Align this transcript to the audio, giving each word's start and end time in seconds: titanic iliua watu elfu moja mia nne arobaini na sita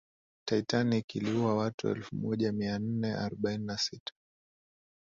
titanic 0.45 1.15
iliua 1.15 1.55
watu 1.57 1.87
elfu 1.89 2.15
moja 2.15 2.51
mia 2.51 2.79
nne 2.79 3.13
arobaini 3.13 3.65
na 3.65 3.77
sita 3.77 4.13